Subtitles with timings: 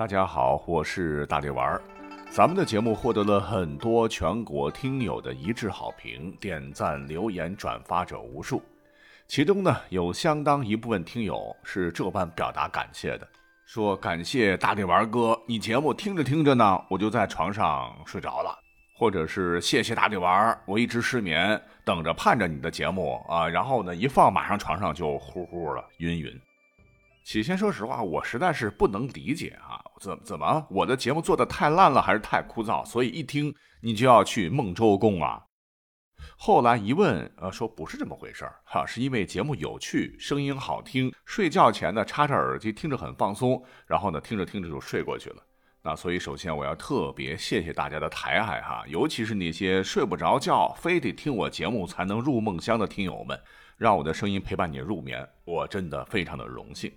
[0.00, 1.82] 大家好，我是大力丸儿。
[2.30, 8.62] 咱们的节目获得了很多全国听友的一致好评，点赞、留言、转发者无数。
[9.28, 13.28] 其中呢，有相当一部分听友是这般表达感谢的，
[13.66, 18.58] 说感谢大力丸哥，你节目听着听着呢，我就在床上睡着了；
[18.96, 26.40] 或者是谢谢大力丸儿，我一直失眠，等着盼着你的节目啊，然后呢一放马上床上就呼呼了，晕晕。
[27.22, 35.44] 起先说实话，我实在是不能理解啊，怎怎么我的节目做的太烂了，还是太枯燥，所以一听你就要去孟州供啊？
[36.38, 45.36] 后来一问，呃，说不是这么回事儿哈，是因为节目有趣，声音好听，睡觉前呢插着耳机听着很放松，然后呢听着听着就睡过去了。
[45.82, 53.38] 那所以首先我要特别谢谢大家的抬爱哈，尤其是那些睡不着觉，非得听我节目才能入梦乡的听友们，
[53.76, 56.90] 让我的声音陪伴你入眠，我真的非常的荣幸。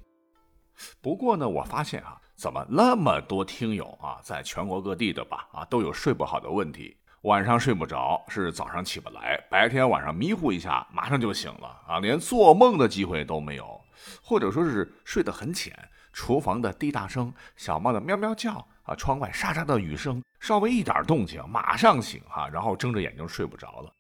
[1.02, 13.80] 不过呢，我发现啊，怎么那么多听友啊，在全国各地的吧，啊，都有睡不好的问题，晚上睡不着，是早上起不来，白天晚上迷糊一下，马上就醒了啊，连做梦的机会都没有，
[14.22, 15.78] 或者说是睡得很浅，
[16.12, 18.53] 厨房的滴答声，小猫的喵喵叫
[18.84, 23.94] 啊，窗外沙沙的雨声，稍微一点动静，马上醒哈，然后睁着眼睛睡不着了。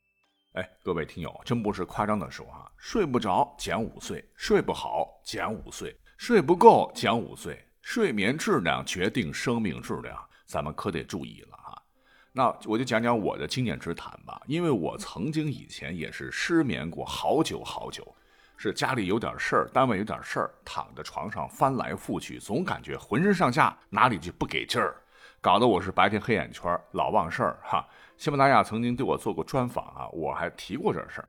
[0.53, 5.95] 哎，各位听友，真不是夸张的说哈，睡不着减五岁，睡不好减五岁。
[6.15, 11.83] 睡不够减五岁，睡眠质量决定生命质量，咱们可得注意了哈。
[12.31, 18.15] 那我就讲讲我的经验之谈吧，因为我曾经以前也是失眠过好久好久，
[18.55, 24.95] 是家里有点事儿，单位有点事儿，躺在床上翻来覆去，总感觉浑身上下哪里就不给劲儿，
[25.41, 27.85] 搞得我是白天黑眼圈，老忘事儿哈。
[28.15, 31.27] 喜马拉雅曾经对我做过专访啊，我还提过这事儿，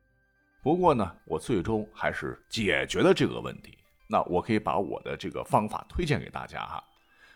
[0.63, 3.77] 不过呢，我最终还是解决了这个问题。
[4.07, 6.83] 那我可以把我的这个方法推荐给大家哈。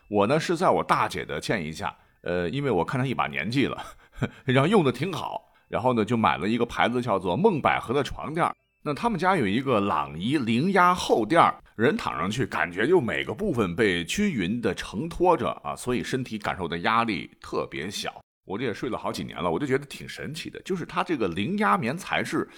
[0.10, 3.82] 我呢是在我大姐的建议下，呃，因为我看她一把年纪了，
[4.46, 8.50] 然后用的挺好，然后呢就买了一个牌子叫做梦百合的床垫。
[8.82, 18.22] 那他们家有一个朗仪零压厚垫，人躺上去感觉就每个部分被均匀的承托着啊，所以身体感受的压力特别小。
[18.46, 22.50] 我这也睡了好几年了，我就觉得挺神奇的，就是它这个零压棉材质。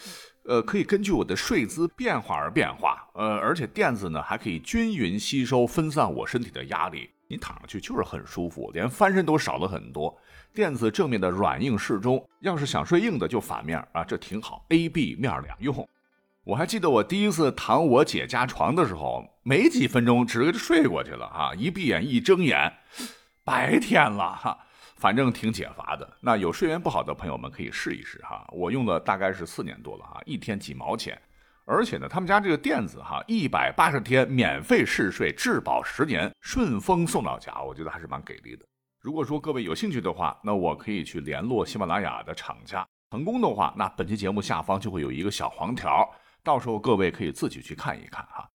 [0.43, 10.17] 呃，可以根据我的睡姿变化而变化，呃，而且垫子呢还可以均匀吸收分散我身体的压力，你躺上去就是很舒服，连翻身都少了很多。
[10.53, 15.87] 垫子正面的软硬适中，要是想睡硬的就反面啊，这挺好，A、B 面两用。
[16.43, 22.73] 我还记得我第一次躺我姐家床的时候，没几分钟直接就睡过去了啊，一闭眼一睁眼，
[23.45, 24.57] 白天了哈。
[25.01, 28.47] 反正挺解乏的，那有睡眠不好的朋友们可以试一试哈。
[28.51, 31.19] 我用了大概是四年多了哈，一天几毛钱，
[31.65, 38.63] 而且呢，他们家这个垫子哈，一百八十天免费试睡，质保十年，顺丰送到家，我觉得还是蛮给力的。
[38.99, 46.07] 如果说各位有兴趣的话，那我可以去联络喜马拉雅的厂家，成功的话，那本期节目下方就会有一个小黄条，
[46.43, 48.47] 到时候各位可以自己去看一看哈。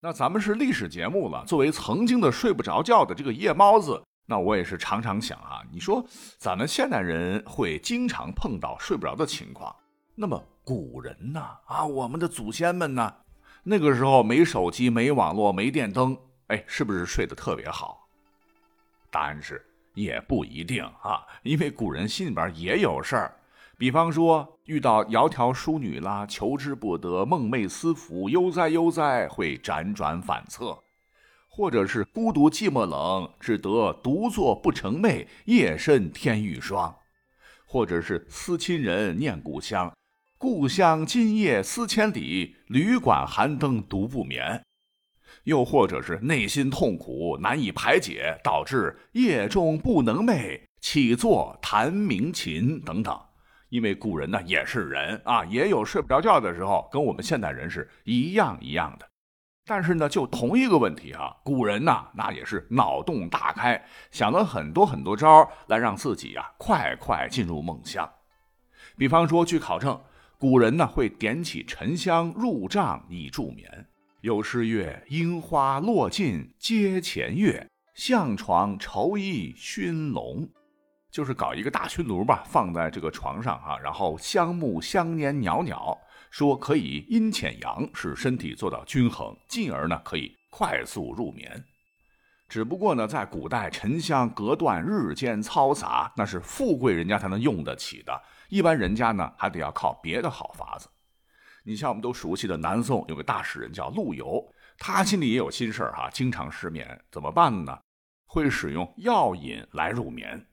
[0.00, 4.00] 那咱们是历史节目了，作为曾经的睡不着觉的这个夜猫子。
[4.26, 6.04] 那我也是常常想啊，你说
[6.38, 9.74] 咱们现代人会经常碰到睡不着的情况，
[10.14, 11.40] 那么古人呢？
[11.66, 13.14] 啊，我们的祖先们呢？
[13.62, 16.16] 那个时候没手机、没网络、没电灯，
[16.48, 18.06] 哎，是不是睡得特别好？
[19.10, 19.64] 答案是
[19.94, 23.36] 也不一定啊，因为古人心里边也有事儿，
[23.76, 30.78] 比方说遇到窈窕淑女啦，求之不得，梦寐思服，悠哉悠哉，会辗转反侧。
[31.56, 36.92] 或者是孤独寂寞冷，只得独坐不成寐，夜深天欲霜；
[37.64, 39.96] 或者是思亲人念故乡，
[40.36, 44.62] 故乡今夜思千里，旅馆寒灯独不眠；
[45.44, 53.16] 又或者是内心痛苦难以排解，导致夜中不能寐，起坐弹鸣琴等等。
[53.68, 59.06] 因为古人呢也是人啊，也有睡不着觉的时候，跟我们现代人是一样一样的。
[59.66, 68.08] 但是呢，就同一个问题哈，古人呐，那也是脑洞大开，想了很多很多招来让自己啊快快进入梦乡。
[68.98, 69.98] 比方说，据考证，
[70.38, 73.86] 古人呢会点起沉香入帐以助眠。
[74.20, 80.48] 有诗曰：“樱花落尽阶前月，向床愁衣熏笼。”
[81.14, 85.96] 就是搞一个大熏炉吧，放在这个床上哈，然后香木香烟袅袅。
[86.28, 91.64] 说可以阴潜阳，使身体做到均衡，进而呢可以快速入眠。
[92.48, 100.88] 只不过呢，在古代沉香隔断日间嘈杂，那是富贵人家才能用得起的，一般人家呢还得要靠别的好法子。
[101.62, 104.44] 你像我们都熟悉的南宋有个大诗人叫陆游，
[104.76, 107.78] 他心里也有心事儿哈，经常失眠，怎么办呢？
[108.26, 110.44] 会使用药引来入眠。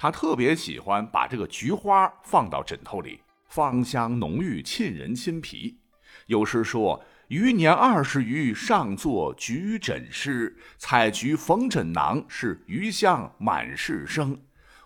[0.00, 5.80] 他特别喜欢把这个菊花放到枕头里，芳香浓郁，沁人心脾。
[6.26, 10.56] 有诗说：“余年二十余，尚作菊枕诗。
[10.76, 14.40] 采菊缝枕囊，是余香满室生。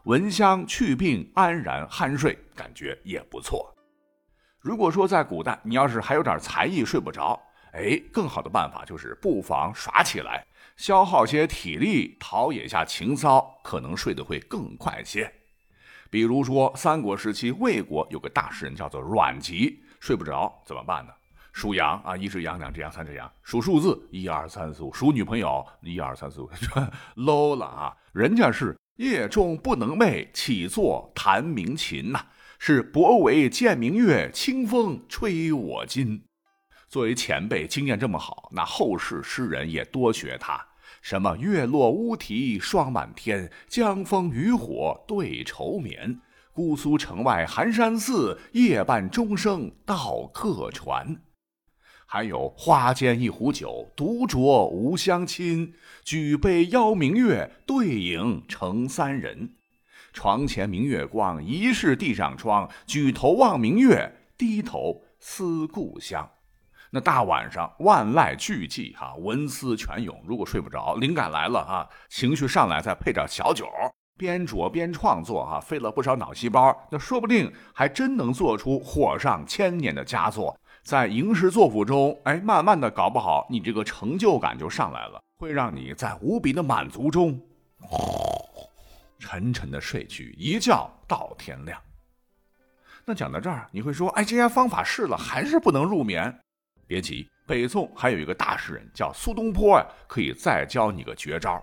[0.05, 3.77] 闻香去病，安然酣睡，感觉也不错。”
[4.61, 7.39] 如果说在古代，你要是还有点才艺睡不着，
[7.73, 10.47] 哎，更好的办法就是不妨耍起来，
[10.77, 15.33] 消耗些体力，陶冶下情操，可能睡得会更快些。
[16.11, 21.13] 比如说，三国时期魏国有个大诗人叫做阮籍，睡不着怎么办呢？
[21.55, 26.51] 数羊啊，一只羊，两只羊，三只羊，数数字，一二三四五，数女朋友，一二三四五
[27.17, 27.97] ，low 了啊！
[28.13, 32.27] 人家是夜中不能寐，起坐弹鸣琴呐。
[32.59, 36.23] 是博为见明月，清风吹我襟。
[36.93, 40.63] 作为前辈，经验这么好，那后世诗人也多学他。
[41.01, 46.21] 什么月落乌啼霜满天，江枫渔火对愁眠。
[46.53, 51.17] 姑苏城外寒山寺，夜半钟声到客船。
[52.05, 55.73] 还有花间一壶酒，独酌无相亲。
[56.05, 59.55] 举杯邀明月，对影成三人。
[60.13, 62.69] 床前明月光，疑是地上霜。
[62.87, 66.29] 举头望明月，低头思故乡。
[66.95, 70.23] 那大晚上万籁俱寂，哈，文思泉涌。
[70.27, 73.67] 如果睡不着，灵感来了啊，情绪上来，再配点小酒，
[74.19, 80.55] 边酌边创作，哈，费了不少脑细胞，那说不定还真能做出火上千年的佳作。
[80.83, 87.41] 在吟诗作赋中，哎，慢慢的，搞不好你这个成就感就上来了，会让你在无比的满足中。
[89.19, 91.81] 沉沉的睡去，一觉到天亮。
[93.07, 96.39] 那讲到这儿，你会说：“哎，这些方法试了，还是不能入眠。”
[96.93, 101.59] 别急，北宋还有一个大诗人叫苏东坡呀，可以再教你个绝招。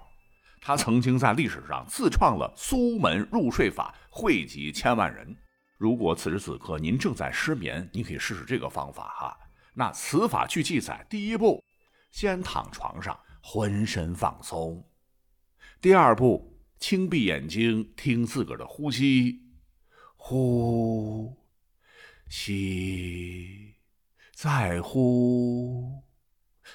[0.59, 5.37] 他曾经在历史上自创了苏门入睡法，惠及千万人。
[5.77, 9.37] 如果此时此刻您正在失眠，你可以试试这个方法哈。
[9.75, 11.63] 那此法据记载，第一步，
[12.09, 14.83] 先躺床上，浑身放松；
[15.79, 16.55] 第二步。
[16.79, 19.41] 轻闭眼睛，听自个儿的呼吸，
[20.15, 21.37] 呼，
[22.29, 23.75] 吸，
[24.41, 26.01] 再呼，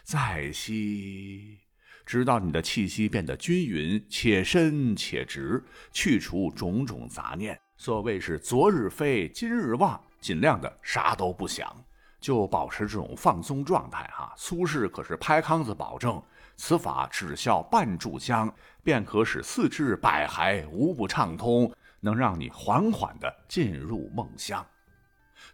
[0.02, 1.60] 再吸，
[2.04, 7.58] 直到你的气息变得均匀且深且直，去除种种杂念。
[7.78, 11.74] 所谓是昨日非，今日忘，尽量的啥都不想，
[12.20, 14.34] 就保持这种放松状态哈。
[14.36, 16.22] 苏轼可是拍糠子保证。
[16.56, 24.62] 此法只效半炷香，便可使四肢百骸无不畅通，能让你缓缓地进入梦乡。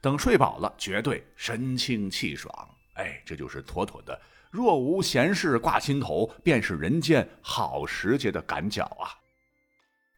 [0.00, 2.52] 等睡饱了，绝对神清气爽。
[2.94, 4.20] 哎，这就是妥妥的
[4.50, 9.12] “若无闲事挂心头，便是人间好时节”的赶脚啊！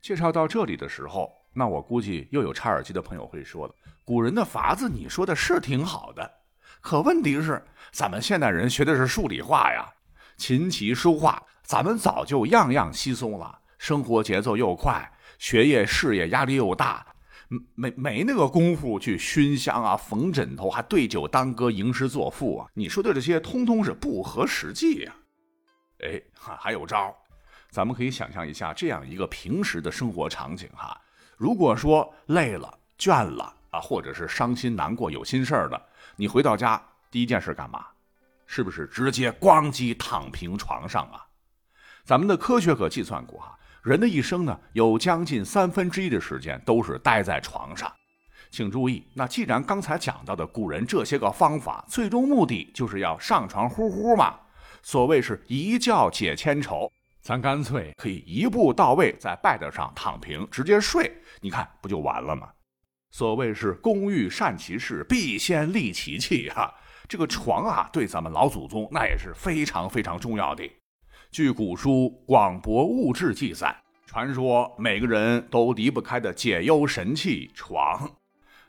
[0.01, 3.75] 介绍到这里的时候，那我估计又有插耳机的朋友会说了
[4.05, 6.29] ：“古人的法子，你说的是挺好的，
[6.81, 9.89] 可问题是，咱们现代人学的是数理化呀。”
[10.39, 13.61] 琴棋书画，咱们早就样样稀松了。
[13.79, 17.07] 生活节奏又快，学业事业压力又大，
[17.75, 22.69] 没没那个功夫去熏香啊、缝枕头，还对酒当歌、吟诗作赋啊。
[22.75, 25.15] 你说的这些，通通是不合实际呀。
[26.01, 27.15] 哎，还有招
[27.71, 31.01] 咱们可以想象一下这样一个平时的生活场景哈。
[31.37, 35.81] 如果说累了、倦了啊，或者是伤心难过、有心事儿的，
[36.17, 37.87] 你回到家第一件事干嘛？
[38.47, 41.25] 是不是直接咣叽躺平床上啊？
[42.05, 47.93] 咱们的科学可计算过啊，人的一生呢，有将近三分之一的时间都是待在床上。
[48.49, 54.39] 请注意，那既然刚才讲到的古人这些个方法，最终目的就是要上床呼呼嘛。
[54.83, 56.89] 所谓是一觉解千愁，
[57.21, 62.49] 咱干脆可以一步到位，在 bed 上躺平，直接睡，你看不就完了吗？
[63.11, 66.73] 所谓是工欲善其事，必先利其器哈。
[67.09, 70.63] 这个床啊，对咱们老祖宗那也是非常非常重要的。
[71.33, 73.75] 据古书《广博物志》记载，
[74.05, 78.07] 传说每个人都离不开的解忧神器——床，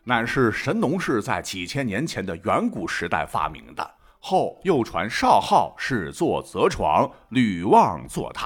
[0.05, 3.95] 乃是神农氏在几千年前的远古时代发明的。
[4.17, 8.45] 后又传少昊是坐泽床，吕望坐榻。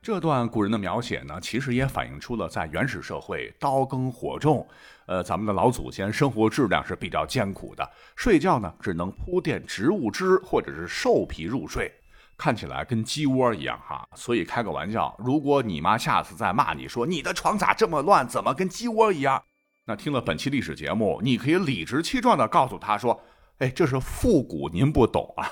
[0.00, 4.66] 这段古人的描写呢，其实也反映出了在原始社会刀耕火种，
[5.04, 7.86] 呃，咱们的老祖先生活质量是比较艰苦的，
[8.16, 11.92] 睡觉呢只能铺垫植物枝或者是兽皮入睡，
[12.36, 14.08] 看起来跟鸡窝一样哈。
[14.14, 19.42] 所以开个玩笑，如果你妈下次再骂你说你的床咋这么乱，怎么跟鸡窝一样？
[19.86, 23.20] 那听了本期历史节目，你可以理直气壮地告诉他说，
[23.58, 25.50] 哎，这是复古，您不懂啊。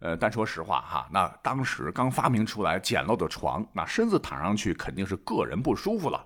[0.00, 6.24] 呃，但说实话哈，那当时刚发明出来简陋的床，那身子躺上去肯定是个人不舒服了。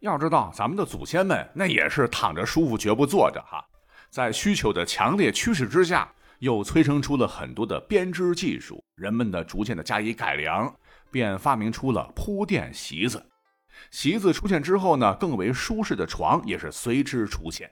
[0.00, 3.62] 要知道，咱们的祖先们那也是躺着舒服，绝不坐着哈。
[4.08, 10.74] 在需求的强烈驱使之下，又催生出了很多的编织技术，人们的逐渐的加以改良，
[11.10, 13.24] 便发明出了铺垫席子。
[13.90, 17.70] 席子出现之后呢，更为舒适的床也是随之出现。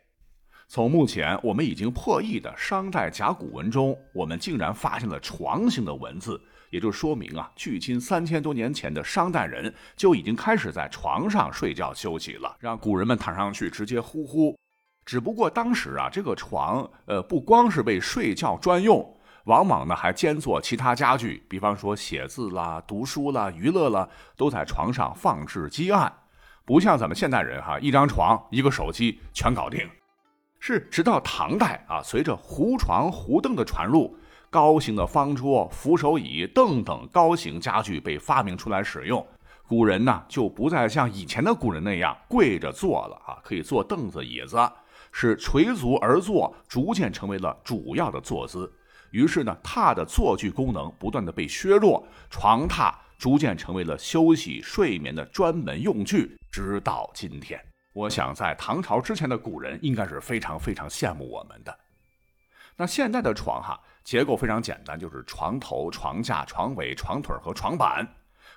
[0.67, 14.55] 从目前我们已经破译的商代甲骨文中，我们竟然发现了床形的文字，也就说明啊，距今三千多年前的商代人就已经开始在床上睡觉休息了，让古人们躺上去直接呼呼。
[15.09, 26.13] 只不过当时啊，这个床呃不光是为睡觉专用，往往呢还兼做其他家具，比方说写字啦、读书啦、娱乐啦，都在床上放置积案，
[26.67, 29.81] 不像咱们现代人哈，一张床一个手机全搞定。
[30.61, 34.15] 是直到唐代啊，随着胡床、胡凳的传入，
[34.51, 39.27] 高型的方桌、扶手椅、凳等高型家具被发明出来使用，
[39.67, 44.59] 古人呢就不再像以前的古人那样跪着坐了啊，可以坐凳子、椅子，
[45.21, 48.73] 是垂足而坐，逐渐成为了主要的坐姿。
[49.11, 57.61] 于是呢，榻的坐具功能不断的被削弱，床榻逐渐成为了休息睡眠的专门用具，直到今天。
[57.95, 61.77] 我想，在唐朝之前的古人应该是非常非常羡慕我们的。
[62.77, 68.07] 那现在的床哈，结构非常简单，就是床头、床架、床尾、床腿和床板。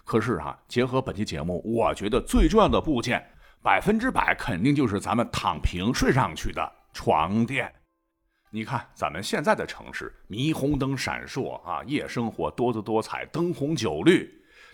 [0.06, 3.31] 可是哈，结合本期节目，我觉得最重要的部件，
[3.64, 7.72] 百分之百肯定就是咱们躺平睡上去的床垫。
[8.50, 14.28] 你看，咱们现在的城市，霓虹灯闪烁啊，夜生活多姿多彩，灯红酒绿，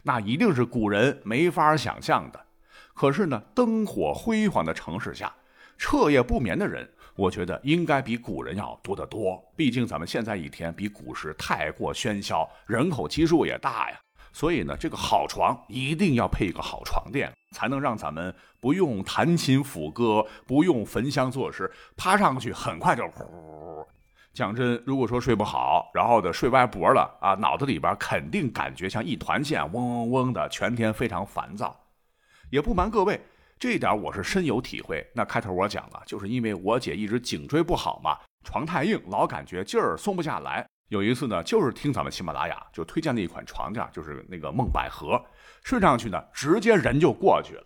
[0.03, 2.45] 那一定是古人没法想象的。
[2.93, 5.35] 可是呢，灯火辉煌的城市下，
[5.77, 9.43] 彻夜不眠的人，我觉得应该比古人要多得多。
[9.55, 13.99] 毕竟咱们现在一天比古时太过喧嚣，人口基数也大呀。
[14.33, 23.85] 所以呢，这个好床一定要配一个好床垫，才能让咱们不用弹琴抚歌，不用焚香作诗，趴上去很快就呼。
[24.33, 31.75] 讲真，如果说睡不好，然后的睡歪脖了啊，脑子里边肯定感觉像一团线，嗡嗡嗡的，全天非常烦躁。
[32.51, 33.19] 也不瞒各位，
[33.57, 35.03] 这一点我是深有体会。
[35.15, 40.67] 那开头我讲了，就是因为我姐一直颈椎不好嘛，床太硬，老感觉劲儿松不下来。
[40.89, 45.21] 有一次呢，就是听咱们喜马拉雅就推荐了一款床垫，就是那个梦百合，
[45.63, 47.63] 睡上去呢，直接人就过去了。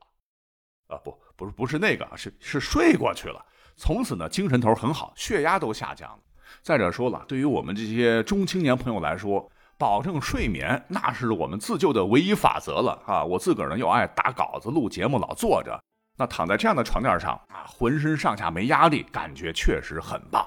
[0.88, 3.46] 啊，不，不是，不是那个，是是睡过去了。
[3.76, 6.20] 从此呢，精神头很好，血压都下降了。
[6.62, 13.24] 再者说了，对于我们这些中青年朋友来说，保证睡眠，那是我们自救的唯一法则了啊！
[13.24, 15.82] 我自个儿呢又爱打稿子、录节目，老坐着，
[16.18, 20.46] 那躺在这样的床垫上啊，浑身上下没压力，感觉确实很棒。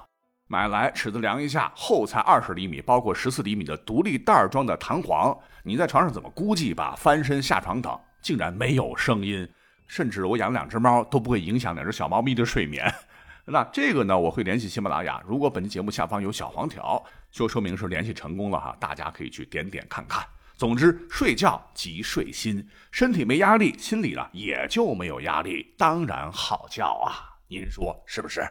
[0.54, 6.94] 买来尺子量一下，厚才二十厘米，包括十四厘米的独立袋装的弹簧，你在床上怎么估计吧？
[6.96, 9.49] 翻身下床等，竟然没有声音，
[9.88, 12.88] 甚至我养两只猫都不会影响两只小猫咪的睡眠。
[13.44, 15.20] 那这个呢，我会联系喜马拉雅。
[15.26, 20.25] 如果本期节目下方有小黄条，就说明是联系成功了哈，大家可以去点点看看。
[20.56, 27.34] 总之，睡觉即睡心，身体没压力，心里呢也就没有压力，当然好觉啊。
[27.49, 28.49] 您说是不是？